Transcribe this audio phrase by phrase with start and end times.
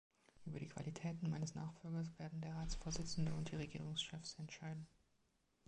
[0.47, 4.87] Über die Qualitäten meines Nachfolgers werden der Ratsvorsitzende und die Regierungschefs entscheiden.